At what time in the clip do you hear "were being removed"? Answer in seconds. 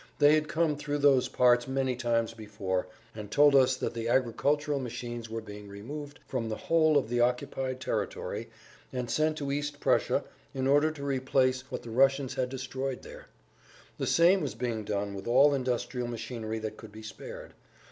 5.29-6.17